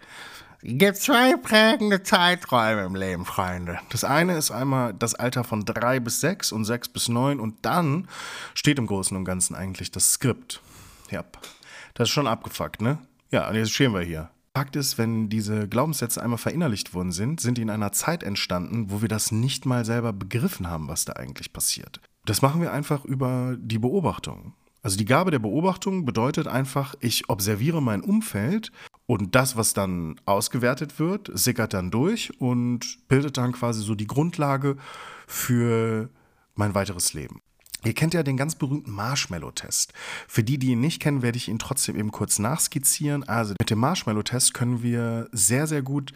es 0.63 0.73
gibt 0.79 0.97
zwei 0.97 1.35
prägende 1.37 2.01
Zeiträume 2.01 2.83
im 2.85 2.95
Leben, 2.95 3.25
Freunde. 3.25 3.79
Das 3.89 4.03
eine 4.03 4.35
ist 4.35 4.49
einmal 4.49 4.93
das 4.93 5.13
Alter 5.13 5.43
von 5.43 5.63
drei 5.65 5.99
bis 5.99 6.19
sechs 6.19 6.51
und 6.51 6.65
sechs 6.65 6.89
bis 6.89 7.09
neun 7.09 7.39
und 7.39 7.57
dann 7.61 8.07
steht 8.55 8.79
im 8.79 8.87
Großen 8.87 9.15
und 9.15 9.23
Ganzen 9.23 9.55
eigentlich 9.55 9.91
das 9.91 10.13
Skript. 10.13 10.61
Ja, 11.11 11.23
das 11.97 12.09
ist 12.09 12.13
schon 12.13 12.27
abgefuckt, 12.27 12.79
ne? 12.79 12.99
Ja, 13.31 13.49
und 13.49 13.55
jetzt 13.55 13.73
stehen 13.73 13.91
wir 13.91 14.01
hier. 14.01 14.29
Fakt 14.55 14.75
ist, 14.75 14.99
wenn 14.99 15.29
diese 15.29 15.67
Glaubenssätze 15.67 16.21
einmal 16.21 16.37
verinnerlicht 16.37 16.93
worden 16.93 17.11
sind, 17.11 17.41
sind 17.41 17.57
die 17.57 17.63
in 17.63 17.71
einer 17.71 17.91
Zeit 17.91 18.21
entstanden, 18.23 18.91
wo 18.91 19.01
wir 19.01 19.07
das 19.07 19.31
nicht 19.31 19.65
mal 19.65 19.83
selber 19.83 20.13
begriffen 20.13 20.67
haben, 20.67 20.87
was 20.87 21.05
da 21.05 21.13
eigentlich 21.13 21.53
passiert. 21.53 21.99
Das 22.25 22.43
machen 22.43 22.61
wir 22.61 22.71
einfach 22.71 23.03
über 23.03 23.55
die 23.59 23.79
Beobachtung. 23.79 24.53
Also 24.83 24.95
die 24.95 25.05
Gabe 25.05 25.31
der 25.31 25.39
Beobachtung 25.39 26.05
bedeutet 26.05 26.47
einfach, 26.47 26.93
ich 26.99 27.29
observiere 27.29 27.81
mein 27.81 28.01
Umfeld 28.01 28.71
und 29.07 29.33
das, 29.33 29.57
was 29.57 29.73
dann 29.73 30.21
ausgewertet 30.25 30.99
wird, 30.99 31.31
sickert 31.33 31.73
dann 31.73 31.89
durch 31.89 32.39
und 32.39 33.07
bildet 33.07 33.37
dann 33.37 33.53
quasi 33.53 33.81
so 33.81 33.95
die 33.95 34.07
Grundlage 34.07 34.77
für 35.25 36.09
mein 36.53 36.75
weiteres 36.75 37.13
Leben. 37.13 37.41
Ihr 37.83 37.93
kennt 37.93 38.13
ja 38.13 38.23
den 38.23 38.37
ganz 38.37 38.55
berühmten 38.55 38.91
Marshmallow-Test. 38.91 39.93
Für 40.27 40.43
die, 40.43 40.57
die 40.57 40.71
ihn 40.71 40.81
nicht 40.81 41.01
kennen, 41.01 41.21
werde 41.21 41.37
ich 41.37 41.47
ihn 41.47 41.59
trotzdem 41.59 41.95
eben 41.95 42.11
kurz 42.11 42.39
nachskizzieren. 42.39 43.23
Also 43.27 43.53
mit 43.59 43.69
dem 43.69 43.79
Marshmallow-Test 43.79 44.53
können 44.53 44.81
wir 44.81 45.29
sehr, 45.31 45.67
sehr 45.67 45.83
gut 45.83 46.13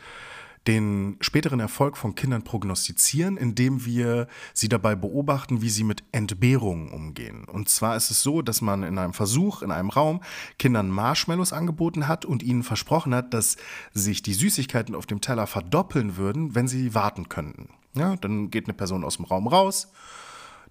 den 0.67 1.17
späteren 1.21 1.59
Erfolg 1.59 1.97
von 1.97 2.13
Kindern 2.13 2.43
prognostizieren, 2.43 3.37
indem 3.37 3.83
wir 3.83 4.27
sie 4.53 4.69
dabei 4.69 4.95
beobachten, 4.95 5.61
wie 5.61 5.69
sie 5.69 5.83
mit 5.83 6.03
Entbehrungen 6.11 6.91
umgehen. 6.91 7.45
Und 7.45 7.67
zwar 7.69 7.95
ist 7.95 8.11
es 8.11 8.21
so, 8.21 8.41
dass 8.43 8.61
man 8.61 8.83
in 8.83 8.97
einem 8.99 9.13
Versuch, 9.13 9.63
in 9.63 9.71
einem 9.71 9.89
Raum, 9.89 10.21
Kindern 10.59 10.89
Marshmallows 10.89 11.53
angeboten 11.53 12.07
hat 12.07 12.25
und 12.25 12.43
ihnen 12.43 12.63
versprochen 12.63 13.15
hat, 13.15 13.33
dass 13.33 13.57
sich 13.93 14.21
die 14.21 14.33
Süßigkeiten 14.33 14.93
auf 14.93 15.07
dem 15.07 15.21
Teller 15.21 15.47
verdoppeln 15.47 16.17
würden, 16.17 16.53
wenn 16.53 16.67
sie 16.67 16.93
warten 16.93 17.27
könnten. 17.27 17.69
Ja, 17.93 18.15
dann 18.17 18.51
geht 18.51 18.65
eine 18.65 18.73
Person 18.73 19.03
aus 19.03 19.17
dem 19.17 19.25
Raum 19.25 19.47
raus 19.47 19.91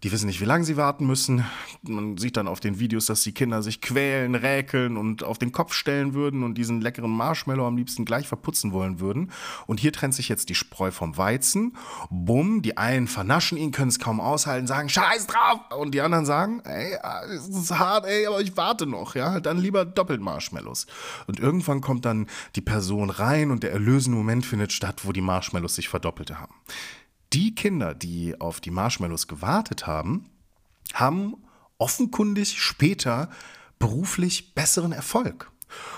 die 0.03 0.11
wissen 0.13 0.27
nicht, 0.27 0.41
wie 0.41 0.47
lange 0.47 0.65
sie 0.65 0.77
warten 0.79 1.07
müssen. 1.07 1.45
Man 1.83 2.17
sieht 2.17 2.37
dann 2.37 2.49
auf 2.49 2.61
den 2.61 2.79
Videos, 2.79 3.07
dass 3.07 3.23
die 3.23 3.33
Kinder 3.33 3.63
sich 3.63 3.83
quälen, 3.83 4.35
räkeln 4.35 4.97
und 4.97 5.23
auf 5.23 5.37
den 5.37 5.53
Kopf 5.53 5.75
stellen 5.75 6.15
würden 6.15 6.43
und 6.43 6.55
diesen 6.55 6.81
leckeren 6.81 7.11
Marshmallow 7.11 7.67
am 7.67 7.77
liebsten 7.77 8.07
gleich 8.07 8.27
verputzen 8.27 8.73
wollen 8.73 9.01
würden. 9.01 9.31
Und 9.67 9.79
hier 9.79 9.93
trennt 9.93 10.15
sich 10.15 10.29
jetzt 10.29 10.49
die 10.49 10.55
Spreu 10.55 10.91
vom 10.91 11.19
Weizen. 11.19 11.77
Bumm, 12.09 12.63
die 12.63 12.79
einen 12.79 13.09
vernaschen 13.09 13.59
ihn, 13.59 13.73
können 13.73 13.91
es 13.91 13.99
kaum 13.99 14.21
aushalten, 14.21 14.67
sagen 14.67 14.89
Scheiß 14.89 15.27
drauf. 15.27 15.61
Und 15.79 15.93
die 15.93 16.01
anderen 16.01 16.25
sagen, 16.25 16.61
ey, 16.65 16.97
es 17.35 17.49
ist 17.49 17.79
hart, 17.79 18.07
ey, 18.07 18.27
aber 18.27 18.41
ich 18.41 18.57
warte 18.57 18.87
noch. 18.87 19.15
Ja, 19.15 19.41
dann 19.41 19.59
lieber 19.59 19.85
doppelt 19.85 20.23
Marshmallows. 20.23 20.87
Und 21.27 21.41
irgendwann 21.41 21.83
kommt 21.83 22.07
dann 22.07 22.27
die 22.57 22.63
Person 22.63 23.11
rein 23.11 23.51
und 23.51 23.63
der 23.63 23.73
erlösende 23.73 24.17
Moment 24.17 24.47
findet 24.47 24.73
statt, 24.73 25.03
wo 25.05 25.13
die 25.13 25.21
Marshmallows 25.21 25.75
sich 25.75 25.89
verdoppelt 25.89 26.39
haben 26.39 26.55
die 27.33 27.55
Kinder, 27.55 27.95
die 27.95 28.41
auf 28.41 28.61
die 28.61 28.71
Marshmallows 28.71 29.29
gewartet 29.29 29.87
haben, 29.87 30.31
haben 30.93 31.37
offenkundig 31.79 32.61
später 32.61 33.31
beruflich 33.79 34.55
besseren 34.55 34.93
Erfolg. 34.93 35.51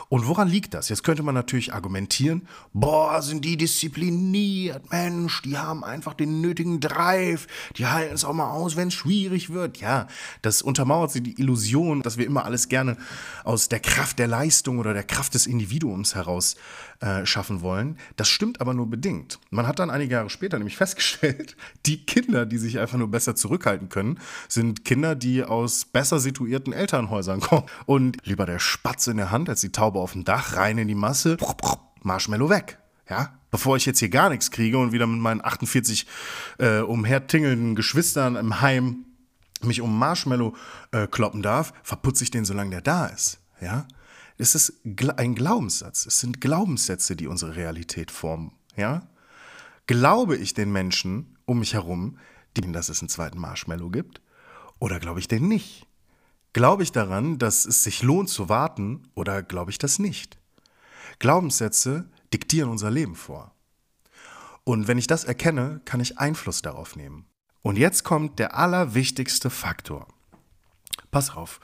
Und 0.08 0.26
woran 0.26 0.48
liegt 0.48 0.74
das? 0.74 0.88
Jetzt 0.88 1.04
könnte 1.04 1.22
man 1.22 1.34
natürlich 1.34 1.72
argumentieren, 1.72 2.46
boah, 2.72 3.22
sind 3.22 3.44
die 3.44 3.56
diszipliniert, 3.56 4.90
Mensch, 4.90 5.42
die 5.42 5.58
haben 5.58 5.84
einfach 5.84 6.14
den 6.14 6.40
nötigen 6.40 6.80
Drive, 6.80 7.46
die 7.76 7.86
halten 7.86 8.14
es 8.14 8.24
auch 8.24 8.32
mal 8.32 8.50
aus, 8.50 8.76
wenn 8.76 8.88
es 8.88 8.94
schwierig 8.94 9.50
wird. 9.50 9.78
Ja, 9.78 10.06
das 10.42 10.62
untermauert 10.62 11.10
sie 11.10 11.22
die 11.22 11.40
Illusion, 11.40 12.02
dass 12.02 12.18
wir 12.18 12.26
immer 12.26 12.44
alles 12.44 12.68
gerne 12.68 12.96
aus 13.44 13.68
der 13.68 13.80
Kraft 13.80 14.18
der 14.18 14.28
Leistung 14.28 14.78
oder 14.78 14.94
der 14.94 15.04
Kraft 15.04 15.34
des 15.34 15.46
Individuums 15.46 16.14
heraus 16.14 16.56
äh, 17.02 17.26
schaffen 17.26 17.62
wollen. 17.62 17.98
Das 18.16 18.28
stimmt 18.28 18.60
aber 18.60 18.74
nur 18.74 18.88
bedingt. 18.88 19.40
Man 19.50 19.66
hat 19.66 19.80
dann 19.80 19.90
einige 19.90 20.14
Jahre 20.14 20.30
später 20.30 20.58
nämlich 20.58 20.76
festgestellt, 20.82 21.56
die 21.84 22.06
Kinder, 22.06 22.46
die 22.46 22.58
sich 22.58 22.78
einfach 22.78 22.96
nur 22.96 23.10
besser 23.10 23.34
zurückhalten 23.34 23.88
können, 23.88 24.20
sind 24.48 24.84
Kinder, 24.84 25.16
die 25.16 25.42
aus 25.42 25.84
besser 25.84 26.20
situierten 26.20 26.72
Elternhäusern 26.72 27.40
kommen. 27.40 27.66
Und 27.86 28.18
lieber 28.24 28.46
der 28.46 28.60
Spatz 28.60 29.08
in 29.08 29.16
der 29.16 29.32
Hand 29.32 29.48
als 29.48 29.61
die 29.62 29.72
Taube 29.72 29.98
auf 29.98 30.12
dem 30.12 30.24
Dach, 30.24 30.56
rein 30.56 30.78
in 30.78 30.88
die 30.88 30.94
Masse, 30.94 31.36
Marshmallow 32.02 32.48
weg. 32.48 32.78
Ja, 33.08 33.38
bevor 33.50 33.76
ich 33.76 33.84
jetzt 33.84 33.98
hier 33.98 34.08
gar 34.08 34.30
nichts 34.30 34.50
kriege 34.50 34.78
und 34.78 34.92
wieder 34.92 35.06
mit 35.06 35.20
meinen 35.20 35.44
48 35.44 36.06
äh, 36.58 36.80
umhertingelnden 36.80 37.74
Geschwistern 37.74 38.36
im 38.36 38.60
Heim 38.60 39.04
mich 39.62 39.80
um 39.80 39.98
Marshmallow 39.98 40.56
äh, 40.92 41.06
kloppen 41.06 41.42
darf, 41.42 41.72
verputze 41.82 42.24
ich 42.24 42.30
den, 42.30 42.44
solange 42.44 42.70
der 42.70 42.80
da 42.80 43.06
ist. 43.06 43.40
Ja, 43.60 43.86
es 44.38 44.54
ist 44.54 44.80
ein 45.16 45.34
Glaubenssatz. 45.34 46.06
Es 46.06 46.18
sind 46.18 46.40
Glaubenssätze, 46.40 47.14
die 47.14 47.28
unsere 47.28 47.54
Realität 47.56 48.10
formen. 48.10 48.52
Ja? 48.76 49.08
Glaube 49.86 50.36
ich 50.36 50.54
den 50.54 50.72
Menschen 50.72 51.36
um 51.44 51.60
mich 51.60 51.74
herum, 51.74 52.18
denen, 52.56 52.72
dass 52.72 52.88
es 52.88 53.00
einen 53.00 53.08
zweiten 53.08 53.38
Marshmallow 53.38 53.90
gibt? 53.90 54.20
Oder 54.78 54.98
glaube 54.98 55.20
ich 55.20 55.28
den 55.28 55.46
nicht? 55.46 55.86
Glaube 56.52 56.82
ich 56.82 56.92
daran, 56.92 57.38
dass 57.38 57.64
es 57.64 57.82
sich 57.82 58.02
lohnt 58.02 58.28
zu 58.28 58.48
warten 58.48 59.08
oder 59.14 59.42
glaube 59.42 59.70
ich 59.70 59.78
das 59.78 59.98
nicht? 59.98 60.38
Glaubenssätze 61.18 62.10
diktieren 62.32 62.68
unser 62.68 62.90
Leben 62.90 63.14
vor. 63.14 63.54
Und 64.64 64.86
wenn 64.86 64.98
ich 64.98 65.06
das 65.06 65.24
erkenne, 65.24 65.80
kann 65.84 66.00
ich 66.00 66.18
Einfluss 66.18 66.62
darauf 66.62 66.94
nehmen. 66.94 67.26
Und 67.62 67.78
jetzt 67.78 68.04
kommt 68.04 68.38
der 68.38 68.56
allerwichtigste 68.56 69.50
Faktor. 69.50 70.08
Pass 71.10 71.30
auf, 71.30 71.60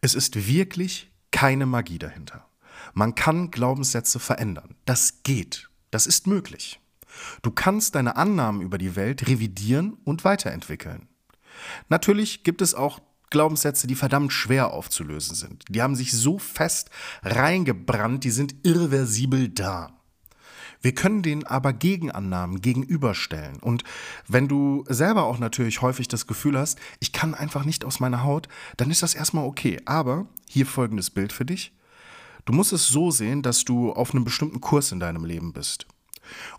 es 0.00 0.14
ist 0.14 0.46
wirklich 0.46 1.10
keine 1.30 1.66
Magie 1.66 1.98
dahinter. 1.98 2.46
Man 2.94 3.14
kann 3.14 3.50
Glaubenssätze 3.50 4.20
verändern. 4.20 4.76
Das 4.84 5.22
geht. 5.24 5.68
Das 5.90 6.06
ist 6.06 6.26
möglich. 6.26 6.80
Du 7.42 7.50
kannst 7.50 7.94
deine 7.94 8.16
Annahmen 8.16 8.60
über 8.60 8.78
die 8.78 8.94
Welt 8.94 9.26
revidieren 9.26 9.94
und 10.04 10.24
weiterentwickeln. 10.24 11.08
Natürlich 11.88 12.44
gibt 12.44 12.62
es 12.62 12.74
auch 12.74 13.00
Glaubenssätze, 13.30 13.86
die 13.86 13.94
verdammt 13.94 14.32
schwer 14.32 14.72
aufzulösen 14.72 15.34
sind. 15.34 15.64
Die 15.68 15.82
haben 15.82 15.96
sich 15.96 16.12
so 16.12 16.38
fest 16.38 16.90
reingebrannt, 17.22 18.24
die 18.24 18.30
sind 18.30 18.54
irreversibel 18.62 19.48
da. 19.48 19.98
Wir 20.80 20.94
können 20.94 21.22
denen 21.22 21.44
aber 21.44 21.72
Gegenannahmen 21.72 22.60
gegenüberstellen. 22.60 23.58
Und 23.60 23.82
wenn 24.28 24.46
du 24.46 24.84
selber 24.88 25.24
auch 25.24 25.38
natürlich 25.38 25.82
häufig 25.82 26.06
das 26.08 26.26
Gefühl 26.26 26.56
hast, 26.56 26.78
ich 27.00 27.12
kann 27.12 27.34
einfach 27.34 27.64
nicht 27.64 27.84
aus 27.84 28.00
meiner 28.00 28.22
Haut, 28.22 28.48
dann 28.76 28.90
ist 28.90 29.02
das 29.02 29.14
erstmal 29.14 29.44
okay. 29.44 29.80
Aber 29.86 30.26
hier 30.48 30.66
folgendes 30.66 31.10
Bild 31.10 31.32
für 31.32 31.44
dich. 31.44 31.72
Du 32.44 32.52
musst 32.52 32.72
es 32.72 32.88
so 32.88 33.10
sehen, 33.10 33.42
dass 33.42 33.64
du 33.64 33.92
auf 33.92 34.14
einem 34.14 34.24
bestimmten 34.24 34.60
Kurs 34.60 34.92
in 34.92 35.00
deinem 35.00 35.24
Leben 35.24 35.52
bist. 35.52 35.86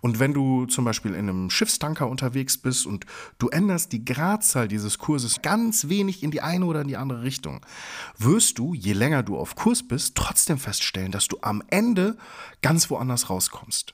Und 0.02 0.20
wenn 0.20 0.34
du 0.34 0.66
zum 0.66 0.86
Beispiel 0.86 1.14
in 1.14 1.30
einem 1.30 1.50
Schiffstanker 1.50 2.08
unterwegs 2.08 2.58
bist 2.58 2.86
und 2.86 3.06
du 3.38 3.50
änderst 3.50 3.92
die 3.92 4.06
Gradzahl 4.06 4.68
dieses 4.68 4.98
Kurses 4.98 5.42
ganz 5.42 5.90
wenig 5.90 6.24
in 6.24 6.32
die 6.32 6.42
eine 6.42 6.66
oder 6.66 6.82
in 6.82 6.88
die 6.88 6.98
andere 6.98 7.24
Richtung, 7.24 7.66
wirst 8.18 8.60
du, 8.60 8.74
je 8.74 8.94
länger 8.94 9.24
du 9.24 9.38
auf 9.38 9.56
Kurs 9.56 9.88
bist, 9.88 10.16
trotzdem 10.16 10.58
feststellen, 10.58 11.12
dass 11.12 11.28
du 11.28 11.38
am 11.42 11.64
Ende 11.68 12.18
ganz 12.62 12.90
woanders 12.90 13.30
rauskommst. 13.30 13.94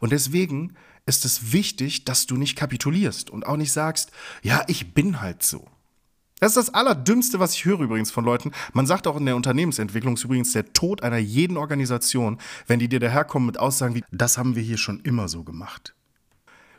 Und 0.00 0.12
deswegen 0.12 0.74
ist 1.06 1.24
es 1.24 1.52
wichtig, 1.52 2.04
dass 2.04 2.26
du 2.26 2.36
nicht 2.36 2.56
kapitulierst 2.56 3.30
und 3.30 3.46
auch 3.46 3.56
nicht 3.56 3.72
sagst, 3.72 4.10
ja, 4.42 4.64
ich 4.66 4.94
bin 4.94 5.20
halt 5.20 5.42
so. 5.42 5.68
Das 6.38 6.50
ist 6.50 6.68
das 6.68 6.74
Allerdümmste, 6.74 7.40
was 7.40 7.54
ich 7.54 7.64
höre 7.64 7.80
übrigens 7.80 8.10
von 8.10 8.24
Leuten. 8.24 8.50
Man 8.74 8.86
sagt 8.86 9.06
auch 9.06 9.16
in 9.16 9.24
der 9.24 9.36
Unternehmensentwicklung 9.36 10.14
ist 10.14 10.24
übrigens 10.24 10.52
der 10.52 10.72
Tod 10.74 11.02
einer 11.02 11.16
jeden 11.16 11.56
Organisation, 11.56 12.38
wenn 12.66 12.78
die 12.78 12.88
dir 12.88 13.00
daherkommen 13.00 13.46
mit 13.46 13.58
Aussagen 13.58 13.94
wie, 13.94 14.04
das 14.10 14.36
haben 14.36 14.54
wir 14.54 14.62
hier 14.62 14.76
schon 14.76 15.00
immer 15.00 15.28
so 15.28 15.44
gemacht. 15.44 15.94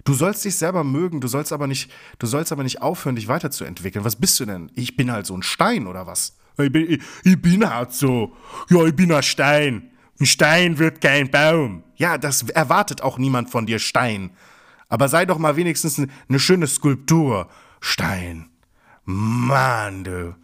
Du 0.03 0.13
sollst 0.13 0.45
dich 0.45 0.55
selber 0.55 0.83
mögen, 0.83 1.21
du 1.21 1.27
sollst 1.27 1.51
aber 1.51 1.65
nicht, 1.65 1.91
du 2.19 2.27
sollst 2.27 2.51
aber 2.51 2.63
nicht 2.63 2.81
aufhören, 2.83 3.15
dich 3.15 3.27
weiterzuentwickeln. 3.27 4.05
Was 4.05 4.15
bist 4.15 4.39
du 4.39 4.45
denn? 4.45 4.71
Ich 4.75 4.95
bin 4.95 5.11
halt 5.11 5.25
so 5.25 5.35
ein 5.35 5.43
Stein 5.43 5.87
oder 5.87 6.05
was? 6.05 6.37
Ich 6.59 6.71
bin, 6.71 6.91
ich, 6.91 7.01
ich 7.23 7.41
bin 7.41 7.67
halt 7.67 7.93
so. 7.93 8.35
Ja, 8.69 8.85
ich 8.85 8.95
bin 8.95 9.11
ein 9.11 9.23
Stein. 9.23 9.91
Ein 10.19 10.25
Stein 10.25 10.77
wird 10.77 11.01
kein 11.01 11.29
Baum. 11.29 11.83
Ja, 11.95 12.17
das 12.17 12.43
erwartet 12.43 13.01
auch 13.01 13.17
niemand 13.17 13.49
von 13.49 13.65
dir, 13.65 13.79
Stein. 13.79 14.31
Aber 14.87 15.09
sei 15.09 15.25
doch 15.25 15.39
mal 15.39 15.55
wenigstens 15.55 15.99
eine 15.99 16.39
schöne 16.39 16.67
Skulptur, 16.67 17.49
Stein. 17.81 18.49
Mann, 19.09 20.03
du. 20.03 20.35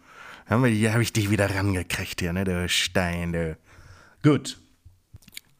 Hier 0.48 0.94
habe 0.94 1.02
ich 1.02 1.12
dich 1.12 1.28
wieder 1.28 1.54
rangekriegt 1.54 2.20
hier, 2.20 2.32
ne, 2.32 2.44
du 2.44 2.66
Stein, 2.70 3.34
du. 3.34 3.58
Gut. 4.22 4.58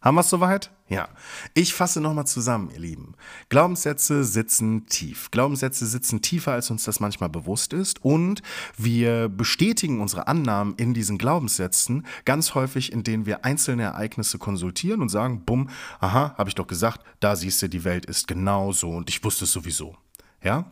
Haben 0.00 0.14
wir 0.14 0.22
es 0.22 0.30
soweit? 0.30 0.70
Ja. 0.88 1.10
Ich 1.52 1.74
fasse 1.74 2.00
nochmal 2.00 2.26
zusammen, 2.26 2.70
ihr 2.70 2.80
Lieben. 2.80 3.14
Glaubenssätze 3.50 4.24
sitzen 4.24 4.86
tief. 4.86 5.30
Glaubenssätze 5.30 5.84
sitzen 5.84 6.22
tiefer, 6.22 6.52
als 6.52 6.70
uns 6.70 6.84
das 6.84 6.98
manchmal 6.98 7.28
bewusst 7.28 7.74
ist. 7.74 8.02
Und 8.02 8.40
wir 8.78 9.28
bestätigen 9.28 10.00
unsere 10.00 10.26
Annahmen 10.26 10.74
in 10.76 10.94
diesen 10.94 11.18
Glaubenssätzen 11.18 12.06
ganz 12.24 12.54
häufig, 12.54 12.90
indem 12.90 13.26
wir 13.26 13.44
einzelne 13.44 13.82
Ereignisse 13.82 14.38
konsultieren 14.38 15.02
und 15.02 15.10
sagen, 15.10 15.44
bumm, 15.44 15.68
aha, 16.00 16.34
habe 16.38 16.48
ich 16.48 16.54
doch 16.54 16.66
gesagt, 16.66 17.02
da 17.20 17.36
siehst 17.36 17.60
du, 17.60 17.68
die 17.68 17.84
Welt 17.84 18.06
ist 18.06 18.28
genau 18.28 18.72
so 18.72 18.92
und 18.92 19.10
ich 19.10 19.22
wusste 19.22 19.44
es 19.44 19.52
sowieso. 19.52 19.94
Ja? 20.42 20.70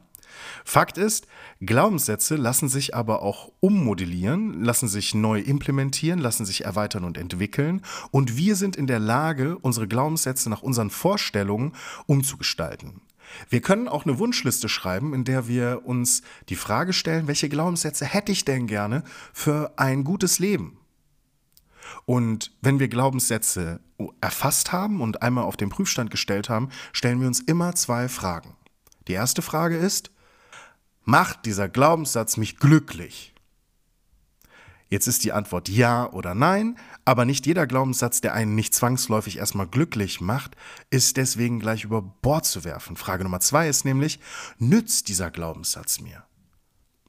Fakt 0.65 0.99
ist, 0.99 1.27
Glaubenssätze 1.61 2.37
lassen 2.37 2.69
sich 2.69 2.95
aber 2.95 3.23
auch 3.23 3.53
ummodellieren, 3.61 4.63
lassen 4.63 4.89
sich 4.89 5.15
neu 5.15 5.41
implementieren, 5.41 6.19
lassen 6.19 6.47
sich 6.47 6.65
erweitern 6.65 7.05
und 7.05 7.19
entwickeln. 7.19 7.83
Und 8.11 8.37
wir 8.37 8.57
sind 8.57 8.77
in 8.77 8.87
der 8.87 8.99
Lage, 8.99 9.59
unsere 9.59 9.89
Glaubenssätze 9.89 10.51
nach 10.51 10.63
unseren 10.63 10.91
Vorstellungen 10.91 11.73
umzugestalten. 12.07 13.03
Wir 13.49 13.61
können 13.61 13.89
auch 13.89 14.05
eine 14.05 14.19
Wunschliste 14.19 14.69
schreiben, 14.69 15.15
in 15.15 15.25
der 15.25 15.49
wir 15.49 15.83
uns 15.85 16.23
die 16.49 16.57
Frage 16.57 16.93
stellen, 16.93 17.29
welche 17.29 17.49
Glaubenssätze 17.49 18.05
hätte 18.05 18.33
ich 18.33 18.45
denn 18.45 18.67
gerne 18.67 19.05
für 19.33 19.73
ein 19.77 20.05
gutes 20.05 20.39
Leben? 20.39 20.79
Und 22.05 22.53
wenn 22.61 22.79
wir 22.79 22.89
Glaubenssätze 22.89 23.81
erfasst 24.21 24.73
haben 24.73 25.01
und 25.01 25.23
einmal 25.23 25.45
auf 25.45 25.57
den 25.57 25.69
Prüfstand 25.69 26.11
gestellt 26.11 26.49
haben, 26.49 26.71
stellen 26.93 27.21
wir 27.21 27.29
uns 27.29 27.41
immer 27.41 27.75
zwei 27.75 28.09
Fragen. 28.09 28.57
Die 29.09 29.13
erste 29.13 29.43
Frage 29.43 29.77
ist, 29.77 30.12
Macht 31.05 31.47
dieser 31.47 31.69
Glaubenssatz 31.69 32.37
mich 32.37 32.59
glücklich? 32.59 33.35
Jetzt 34.89 35.07
ist 35.07 35.25
die 35.25 35.33
Antwort 35.33 35.69
ja 35.69 36.09
oder 36.13 36.35
nein, 36.35 36.77
aber 37.05 37.25
nicht 37.25 37.47
jeder 37.47 37.67
Glaubenssatz, 37.67 38.21
der 38.21 38.35
einen 38.35 38.55
nicht 38.55 38.75
zwangsläufig 38.75 39.39
erstmal 39.39 39.67
glücklich 39.67 40.21
macht, 40.21 40.55
ist 40.91 41.17
deswegen 41.17 41.61
gleich 41.61 41.85
über 41.85 42.03
Bord 42.03 42.45
zu 42.45 42.63
werfen. 42.65 42.97
Frage 42.97 43.25
Nummer 43.25 43.41
zwei 43.41 43.69
ist 43.69 43.85
nämlich, 43.87 44.21
nützt 44.59 45.09
dieser 45.09 45.31
Glaubenssatz 45.31 46.01
mir? 46.01 46.25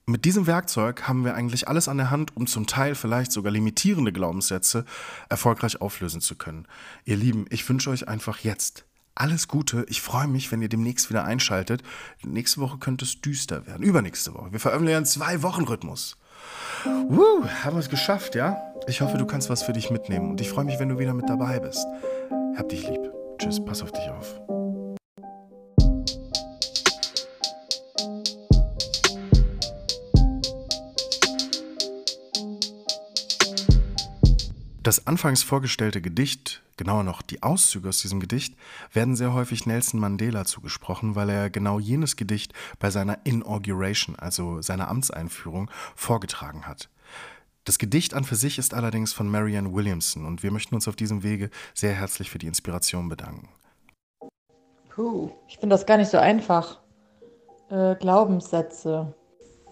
Mit 0.06 0.26
diesem 0.26 0.48
Werkzeug 0.48 1.08
haben 1.08 1.24
wir 1.24 1.36
eigentlich 1.36 1.68
alles 1.68 1.88
an 1.88 1.98
der 1.98 2.10
Hand, 2.10 2.36
um 2.36 2.48
zum 2.48 2.68
Teil 2.68 2.96
vielleicht 2.96 3.32
sogar 3.32 3.52
limitierende 3.52 4.12
Glaubenssätze 4.12 4.86
erfolgreich 5.30 5.82
auflösen 5.82 6.20
zu 6.20 6.36
können. 6.36 6.68
Ihr 7.06 7.18
Lieben, 7.18 7.46
ich 7.50 7.68
wünsche 7.68 7.90
euch 7.90 8.08
einfach 8.08 8.40
jetzt 8.40 8.86
alles 9.16 9.48
Gute. 9.48 9.86
Ich 9.90 10.02
freue 10.02 10.28
mich, 10.28 10.52
wenn 10.52 10.62
ihr 10.62 10.70
demnächst 10.70 11.10
wieder 11.10 11.24
einschaltet. 11.24 11.84
Nächste 12.24 12.62
Woche 12.62 12.78
könnte 12.78 13.06
es 13.06 13.22
düster 13.22 13.68
werden. 13.68 13.84
Übernächste 13.84 14.34
Woche. 14.34 14.52
Wir 14.52 14.60
veröffentlichen 14.60 14.98
einen 14.98 15.06
Zwei-Wochen-Rhythmus. 15.06 16.18
Woo, 16.86 17.46
haben 17.64 17.76
wir 17.76 17.80
es 17.80 17.90
geschafft, 17.90 18.36
ja? 18.36 18.58
Ich 18.88 19.02
hoffe, 19.02 19.18
du 19.18 19.26
kannst 19.26 19.50
was 19.50 19.64
für 19.64 19.74
dich 19.74 19.92
mitnehmen. 19.92 20.32
Und 20.32 20.42
ich 20.42 20.50
freue 20.50 20.66
mich, 20.66 20.80
wenn 20.80 20.90
du 20.90 21.00
wieder 21.00 21.14
mit 21.14 21.30
dabei 21.30 21.60
bist. 21.60 21.86
Hab 22.58 22.70
dich 22.70 22.88
lieb. 22.88 23.12
Tschüss, 23.38 23.64
pass 23.64 23.82
auf 23.82 23.92
dich 23.92 24.10
auf. 24.10 24.40
Das 34.82 35.08
anfangs 35.08 35.44
vorgestellte 35.44 36.02
Gedicht, 36.02 36.63
genauer 36.78 37.04
noch 37.04 37.22
die 37.22 37.44
Auszüge 37.44 37.90
aus 37.90 38.00
diesem 38.02 38.20
Gedicht, 38.20 38.56
werden 38.92 39.16
sehr 39.16 39.34
häufig 39.34 39.66
Nelson 39.66 40.00
Mandela 40.00 40.46
zugesprochen, 40.46 41.16
weil 41.16 41.30
er 41.30 41.50
genau 41.50 41.80
jenes 41.80 42.16
Gedicht 42.16 42.54
bei 42.80 42.90
seiner 42.90 43.20
Inauguration, 43.26 44.16
also 44.16 44.62
seiner 44.62 44.88
Amtseinführung, 44.88 45.70
vorgetragen 45.96 46.68
hat. 46.68 46.90
Das 47.66 47.78
Gedicht 47.78 48.14
an 48.14 48.26
für 48.26 48.36
sich 48.36 48.58
ist 48.58 48.74
allerdings 48.74 49.14
von 49.14 49.30
Marianne 49.30 49.74
Williamson 49.74 50.26
und 50.26 50.44
wir 50.44 50.52
möchten 50.52 50.76
uns 50.76 50.88
auf 50.88 50.98
diesem 50.98 51.24
Wege 51.24 51.50
sehr 51.74 51.94
herzlich 51.94 52.30
für 52.30 52.40
die 52.40 52.48
Inspiration 52.48 53.08
bedanken. 53.08 53.48
Puh, 54.90 55.32
ich 55.48 55.58
finde 55.58 55.76
das 55.76 55.86
gar 55.86 55.98
nicht 55.98 56.12
so 56.12 56.18
einfach. 56.18 56.82
Äh, 57.70 57.96
Glaubenssätze. 57.96 59.16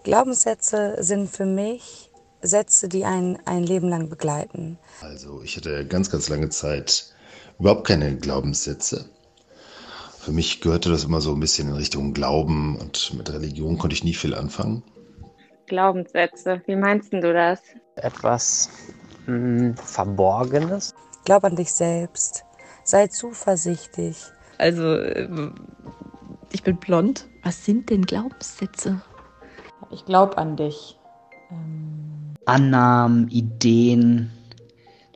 Glaubenssätze 0.04 0.96
sind 1.00 1.30
für 1.30 1.46
mich 1.46 2.10
Sätze, 2.42 2.88
die 2.88 3.04
einen 3.04 3.38
ein 3.46 3.62
Leben 3.62 3.88
lang 3.88 4.08
begleiten. 4.08 4.78
Also 5.00 5.42
ich 5.42 5.56
hatte 5.56 5.86
ganz, 5.86 6.10
ganz 6.10 6.28
lange 6.28 6.48
Zeit 6.48 7.14
überhaupt 7.58 7.86
keine 7.86 8.16
Glaubenssätze. 8.16 9.08
Für 10.18 10.32
mich 10.32 10.60
gehörte 10.60 10.90
das 10.90 11.04
immer 11.04 11.20
so 11.20 11.32
ein 11.32 11.40
bisschen 11.40 11.68
in 11.68 11.74
Richtung 11.74 12.14
Glauben 12.14 12.76
und 12.76 13.14
mit 13.14 13.32
Religion 13.32 13.78
konnte 13.78 13.94
ich 13.94 14.04
nie 14.04 14.14
viel 14.14 14.34
anfangen. 14.34 14.82
Glaubenssätze, 15.66 16.62
wie 16.66 16.76
meinst 16.76 17.12
du 17.12 17.32
das? 17.32 17.60
Etwas 17.96 18.68
mh, 19.26 19.60
hm, 19.60 19.76
Verborgenes. 19.76 20.94
Glaub 21.24 21.44
an 21.44 21.56
dich 21.56 21.72
selbst. 21.72 22.44
Sei 22.84 23.06
zuversichtlich. 23.06 24.16
Also, 24.58 24.96
äh, 24.96 25.28
ich 26.52 26.62
bin 26.62 26.76
blond. 26.76 27.28
Was 27.42 27.64
sind 27.64 27.90
denn 27.90 28.04
Glaubenssätze? 28.04 29.00
Ich 29.90 30.04
glaube 30.04 30.38
an 30.38 30.56
dich. 30.56 30.98
Ähm 31.50 32.01
Annahmen, 32.46 33.28
Ideen, 33.28 34.30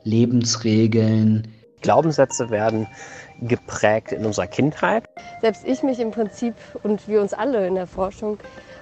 Lebensregeln. 0.03 1.47
Glaubenssätze 1.81 2.49
werden 2.49 2.87
geprägt 3.41 4.11
in 4.11 4.25
unserer 4.25 4.47
Kindheit. 4.47 5.05
Selbst 5.41 5.65
ich 5.65 5.83
mich 5.83 5.99
im 5.99 6.11
Prinzip 6.11 6.55
und 6.83 7.07
wir 7.07 7.21
uns 7.21 7.33
alle 7.33 7.67
in 7.67 7.75
der 7.75 7.87
Forschung 7.87 8.39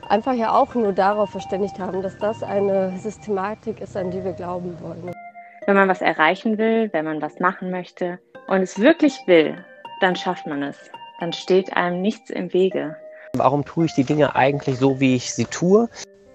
einfach 0.08 0.34
ja 0.34 0.54
auch 0.54 0.76
nur 0.76 0.94
darauf 0.94 1.32
verständigt 1.32 1.78
haben, 1.80 2.02
dass 2.02 2.18
das 2.20 2.44
eine 2.44 2.98
Systematik 2.98 3.82
ist, 3.82 3.98
an 3.98 4.12
die 4.12 4.24
wir 4.24 4.34
glauben 4.34 4.78
wollen. 4.80 5.12
Wenn 5.66 5.76
man 5.76 5.90
was 5.90 6.02
erreichen 6.02 6.58
will, 6.58 6.90
wenn 6.94 7.06
man 7.06 7.22
was 7.22 7.40
machen 7.40 7.72
möchte 7.72 8.20
und 8.48 8.62
es 8.62 8.80
wirklich 8.80 9.16
will, 9.26 9.58
dann 10.00 10.16
schafft 10.16 10.46
man 10.46 10.64
es. 10.64 10.78
Dann 11.20 11.34
steht 11.34 11.76
einem 11.76 12.02
nichts 12.02 12.30
im 12.30 12.54
Wege. 12.54 12.96
Warum 13.34 13.66
tue 13.66 13.86
ich 13.86 13.94
die 13.94 14.04
Dinge 14.04 14.36
eigentlich 14.36 14.78
so, 14.78 15.00
wie 15.00 15.16
ich 15.16 15.34
sie 15.34 15.46
tue? 15.46 15.90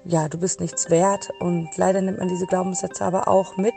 Ja, 0.04 0.28
du 0.28 0.38
bist 0.38 0.60
nichts 0.60 0.90
wert. 0.90 1.30
Und 1.40 1.68
leider 1.76 2.00
nimmt 2.00 2.18
man 2.18 2.28
diese 2.28 2.46
Glaubenssätze 2.46 3.04
aber 3.04 3.28
auch 3.28 3.56
mit. 3.56 3.74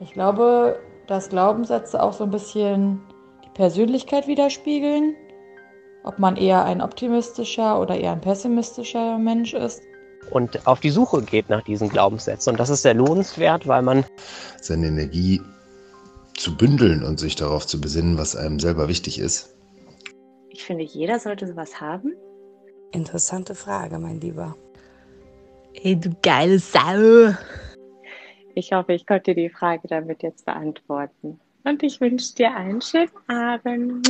Ich 0.00 0.12
glaube, 0.12 0.80
dass 1.06 1.28
Glaubenssätze 1.28 2.02
auch 2.02 2.12
so 2.12 2.24
ein 2.24 2.30
bisschen 2.30 3.00
die 3.44 3.50
Persönlichkeit 3.50 4.26
widerspiegeln. 4.26 5.14
Ob 6.02 6.18
man 6.18 6.36
eher 6.36 6.64
ein 6.64 6.80
optimistischer 6.80 7.78
oder 7.78 7.98
eher 7.98 8.12
ein 8.12 8.20
pessimistischer 8.22 9.18
Mensch 9.18 9.52
ist. 9.52 9.82
Und 10.30 10.66
auf 10.66 10.80
die 10.80 10.90
Suche 10.90 11.22
geht 11.22 11.50
nach 11.50 11.62
diesen 11.62 11.88
Glaubenssätzen. 11.88 12.52
Und 12.52 12.60
das 12.60 12.70
ist 12.70 12.82
sehr 12.82 12.94
lohnenswert, 12.94 13.66
weil 13.66 13.82
man 13.82 14.04
seine 14.60 14.86
Energie 14.86 15.42
zu 16.36 16.56
bündeln 16.56 17.04
und 17.04 17.20
sich 17.20 17.36
darauf 17.36 17.66
zu 17.66 17.80
besinnen, 17.80 18.16
was 18.16 18.36
einem 18.36 18.58
selber 18.60 18.88
wichtig 18.88 19.18
ist. 19.18 19.54
Ich 20.48 20.64
finde, 20.64 20.84
jeder 20.84 21.18
sollte 21.18 21.46
sowas 21.46 21.80
haben. 21.80 22.14
Interessante 22.92 23.54
Frage, 23.54 23.98
mein 23.98 24.20
Lieber. 24.20 24.56
Ey, 25.74 25.96
du 25.96 26.10
geile 26.22 26.58
Sau. 26.58 27.34
Ich 28.54 28.72
hoffe, 28.72 28.92
ich 28.92 29.06
konnte 29.06 29.34
die 29.34 29.48
Frage 29.48 29.86
damit 29.88 30.22
jetzt 30.22 30.44
beantworten. 30.44 31.40
Und 31.64 31.82
ich 31.82 32.00
wünsche 32.00 32.34
dir 32.34 32.54
einen 32.54 32.80
schönen 32.80 33.10
Abend. 33.28 34.08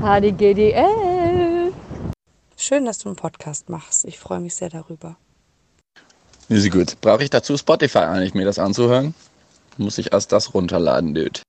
HDGDL. 0.00 1.72
Schön, 2.56 2.84
dass 2.84 2.98
du 2.98 3.08
einen 3.08 3.16
Podcast 3.16 3.68
machst. 3.68 4.04
Ich 4.04 4.18
freue 4.18 4.40
mich 4.40 4.54
sehr 4.54 4.70
darüber. 4.70 5.16
Ist 6.48 6.70
gut. 6.70 7.00
Brauche 7.00 7.24
ich 7.24 7.30
dazu 7.30 7.56
Spotify 7.56 7.98
eigentlich, 7.98 8.34
mir 8.34 8.44
das 8.44 8.58
anzuhören? 8.58 9.14
Muss 9.76 9.98
ich 9.98 10.12
erst 10.12 10.32
das 10.32 10.54
runterladen, 10.54 11.14
Dude. 11.14 11.40